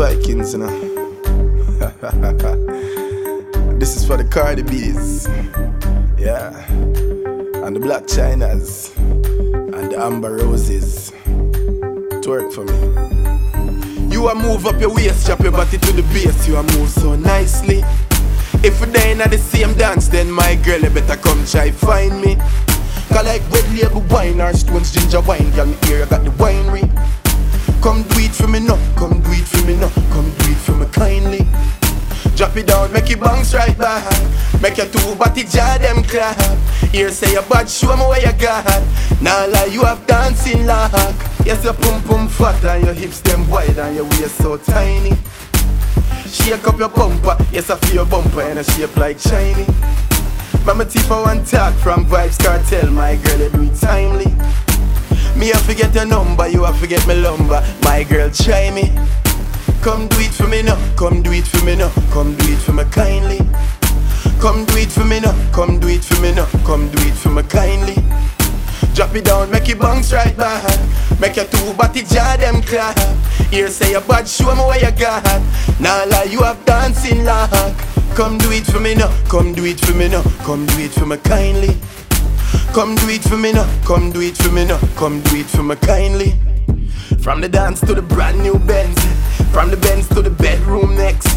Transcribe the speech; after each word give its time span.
Vykingz, 0.00 0.54
you 0.54 0.60
know. 0.60 0.70
this 3.78 3.96
is 3.96 4.06
for 4.06 4.16
the 4.16 4.24
Cardi 4.24 4.62
B's. 4.62 5.28
Yeah. 6.18 6.56
And 7.62 7.76
the 7.76 7.80
Blac 7.80 8.06
Chynas, 8.06 8.96
And 8.96 9.92
the 9.92 9.98
Amber 10.00 10.36
Roses. 10.36 11.10
Twerk 12.24 12.50
for 12.50 12.64
me. 12.64 14.10
You 14.10 14.28
a 14.28 14.34
move 14.34 14.64
up 14.64 14.80
your 14.80 14.94
waist, 14.94 15.26
chop 15.26 15.40
your 15.40 15.52
body 15.52 15.76
to 15.76 15.92
the 15.92 16.02
bass. 16.14 16.48
You 16.48 16.56
a 16.56 16.62
move 16.62 16.88
so 16.88 17.14
nicely. 17.16 17.82
If 18.64 18.80
we 18.80 18.86
are 18.86 19.22
at 19.22 19.30
the 19.30 19.36
same 19.36 19.74
dance, 19.74 20.08
then 20.08 20.30
my 20.30 20.54
girl, 20.64 20.80
you 20.80 20.88
better 20.88 21.16
come 21.20 21.44
try 21.44 21.72
find 21.72 22.22
me. 22.22 22.36
Cause 23.12 23.26
like 23.26 23.42
red 23.50 23.68
label 23.74 24.00
wine 24.08 24.40
or 24.40 24.54
stones, 24.54 24.92
ginger 24.92 25.20
wine, 25.20 25.50
girl, 25.50 25.66
me 25.66 25.76
here 25.84 26.04
I 26.04 26.06
got 26.08 26.24
the 26.24 26.30
winery. 26.30 26.88
Come 27.82 28.02
do 28.02 28.20
it 28.20 28.32
for 28.32 28.46
me 28.46 28.60
now, 28.60 28.76
come 28.94 29.22
do 29.22 29.30
it 29.32 29.48
for 29.48 29.66
me 29.66 29.74
Drop 32.40 32.56
it 32.56 32.68
down, 32.68 32.90
make 32.90 33.10
it 33.10 33.20
bounce 33.20 33.52
right 33.52 33.76
back. 33.76 34.02
Make 34.62 34.78
your 34.78 34.86
two 34.86 35.14
body 35.16 35.44
jar 35.44 35.78
them 35.78 36.02
clap. 36.02 36.38
Here 36.90 37.10
say 37.10 37.34
your 37.34 37.42
bad, 37.42 37.68
show 37.68 37.94
me 37.94 38.04
where 38.04 38.18
you 38.18 38.32
got. 38.40 38.64
Now 39.20 39.46
like 39.46 39.70
you 39.72 39.82
have 39.82 40.06
dancing 40.06 40.64
lock. 40.64 40.90
Yes, 41.44 41.62
your 41.62 41.74
pum 41.74 42.02
pum 42.04 42.28
fat 42.28 42.64
and 42.64 42.86
your 42.86 42.94
hips 42.94 43.20
them 43.20 43.46
wide 43.50 43.78
and 43.78 43.94
your 43.94 44.04
waist 44.04 44.36
so 44.36 44.56
tiny. 44.56 45.12
Shake 46.26 46.66
up 46.66 46.78
your 46.78 46.88
bumper, 46.88 47.36
yes 47.52 47.68
I 47.68 47.76
feel 47.76 47.96
your 47.96 48.06
bumper 48.06 48.40
and 48.40 48.58
a 48.58 48.64
shape 48.64 48.96
like 48.96 49.18
shiny. 49.18 49.66
Mama 50.64 50.86
for 50.86 51.22
one 51.22 51.44
talk 51.44 51.74
from 51.74 52.06
Vybz 52.06 52.38
Kartel, 52.38 52.90
my 52.90 53.16
girl 53.16 53.38
you 53.38 53.50
do 53.50 53.62
it 53.64 53.78
timely. 53.78 54.32
Me 55.38 55.52
I 55.52 55.58
forget 55.66 55.94
your 55.94 56.06
number, 56.06 56.48
you 56.48 56.64
I 56.64 56.72
forget 56.72 57.06
my 57.06 57.12
lumber. 57.12 57.62
My 57.82 58.02
girl 58.02 58.30
try 58.30 58.70
me. 58.70 58.90
Come 59.82 60.08
do 60.08 60.20
it 60.20 60.32
for 60.32 60.46
me 60.46 60.62
now, 60.62 60.76
come 60.94 61.22
do 61.22 61.32
it 61.32 61.46
for 61.46 61.64
me 61.64 61.74
now, 61.74 61.90
come 62.12 62.34
do 62.36 62.52
it 62.52 62.58
for 62.58 62.72
me 62.72 62.84
kindly. 62.92 63.38
Come 64.38 64.66
do 64.66 64.76
it 64.76 64.92
for 64.92 65.04
me 65.06 65.20
now, 65.20 65.32
come 65.52 65.80
do 65.80 65.88
it 65.88 66.04
for 66.04 66.20
me 66.20 66.32
now, 66.32 66.44
come 66.66 66.90
do 66.90 66.98
it 67.08 67.14
for 67.14 67.30
me 67.30 67.42
kindly. 67.44 67.96
Drop 68.94 69.14
it 69.14 69.24
down, 69.24 69.50
make 69.50 69.68
it 69.70 69.78
bounce 69.78 70.12
right 70.12 70.36
back. 70.36 70.62
Make 71.18 71.36
your 71.36 71.46
two 71.46 71.72
body 71.74 72.02
jar 72.02 72.36
them 72.36 72.60
clap. 72.62 72.98
Here 73.50 73.68
say 73.68 73.92
your 73.92 74.02
bad, 74.02 74.28
show 74.28 74.54
me 74.54 74.60
where 74.60 74.80
you 74.84 74.90
got. 74.98 75.24
Now 75.80 76.04
lie, 76.06 76.28
you 76.30 76.42
have 76.42 76.62
dancing 76.66 77.24
lock. 77.24 77.50
Come 78.14 78.36
do 78.36 78.52
it 78.52 78.66
for 78.66 78.80
me 78.80 78.94
now, 78.94 79.08
come 79.28 79.54
do 79.54 79.64
it 79.64 79.80
for 79.80 79.94
me 79.94 80.08
now, 80.08 80.22
come 80.44 80.66
do 80.66 80.78
it 80.78 80.92
for 80.92 81.06
me 81.06 81.16
kindly. 81.16 81.74
Come 82.74 82.96
do 82.96 83.08
it 83.08 83.22
for 83.22 83.38
me 83.38 83.52
now, 83.52 83.66
come 83.84 84.12
do 84.12 84.20
it 84.20 84.36
for 84.36 84.52
me 84.52 84.66
now, 84.66 84.78
come 84.96 85.22
do 85.22 85.36
it 85.36 85.46
for 85.46 85.62
me 85.62 85.76
kindly. 85.76 86.34
From 87.22 87.42
the 87.42 87.48
dance 87.50 87.80
to 87.80 87.94
the 87.94 88.00
brand 88.00 88.40
new 88.40 88.58
Benz, 88.58 88.98
from 89.52 89.70
the 89.70 89.76
Benz 89.76 90.08
to 90.08 90.22
the 90.22 90.30
bedroom 90.30 90.96
next. 90.96 91.28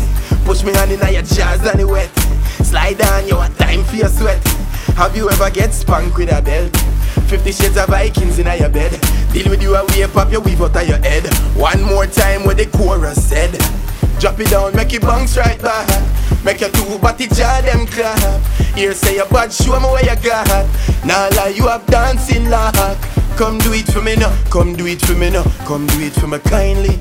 Push 0.46 0.64
me 0.64 0.72
hand 0.72 0.92
in 0.92 1.00
your 1.14 1.22
jazz 1.24 1.66
and 1.66 1.80
it 1.80 1.86
wet. 1.86 2.10
Slide 2.64 2.98
down, 2.98 3.28
you 3.28 3.36
want 3.36 3.58
time 3.58 3.84
for 3.84 3.98
your 3.98 4.08
sweat. 4.08 4.42
Have 4.96 5.16
you 5.18 5.30
ever 5.30 5.50
get 5.50 5.74
spanked 5.74 6.18
with 6.18 6.32
a 6.32 6.42
belt? 6.42 6.76
Fifty 7.28 7.52
shades 7.52 7.76
of 7.76 7.90
Vykingz 7.90 8.40
in 8.40 8.48
your 8.60 8.70
bed. 8.70 8.92
Deal 9.34 9.50
with 9.50 9.62
you 9.62 9.76
a 9.76 9.86
way 9.88 10.08
pop 10.08 10.32
your 10.32 10.40
weave 10.40 10.62
out 10.62 10.76
of 10.76 10.88
your 10.88 11.00
head. 11.00 11.28
One 11.56 11.84
more 11.84 12.08
time 12.08 12.46
what 12.46 12.58
the 12.58 12.66
chorus 12.68 13.22
said. 13.22 13.52
Drop 14.22 14.40
it 14.40 14.52
down, 14.52 14.74
make 14.76 14.94
it 14.94 15.02
bounce 15.02 15.36
right 15.36 15.62
back. 15.62 15.88
Make 16.46 16.62
your 16.62 16.70
two 16.70 16.98
body 17.00 17.28
jar 17.28 17.62
them 17.62 17.86
clap. 17.88 18.42
Here 18.74 18.94
say 18.94 19.16
your 19.16 19.28
bad, 19.28 19.52
show 19.52 19.78
me 19.82 19.88
where 19.88 20.04
you 20.04 20.16
got. 20.24 20.48
Now 21.06 21.30
lie, 21.36 21.54
you 21.54 21.68
have 21.68 21.86
dancing 21.88 22.50
lock. 22.50 22.74
Come 23.38 23.58
do 23.58 23.74
it 23.74 23.88
for 23.92 24.02
me 24.02 24.16
now, 24.16 24.32
come 24.50 24.76
do 24.76 24.86
it 24.86 25.02
for 25.02 25.16
me 25.16 25.30
now, 25.30 25.44
come 25.66 25.88
do 25.88 26.00
it 26.02 26.14
for 26.14 26.28
me 26.28 26.38
kindly. 26.40 27.00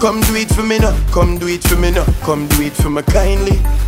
Come 0.00 0.20
do 0.22 0.34
it 0.34 0.48
for 0.50 0.62
me 0.62 0.78
now, 0.78 0.92
come 1.12 1.38
do 1.38 1.46
it 1.46 1.62
for 1.62 1.76
me 1.76 1.90
now, 1.92 2.04
come 2.22 2.48
do 2.48 2.62
it 2.62 2.72
for 2.72 2.90
me 2.90 3.02
kindly. 3.02 3.87